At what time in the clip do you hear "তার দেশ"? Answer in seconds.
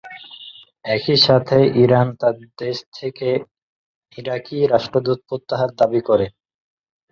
2.21-2.77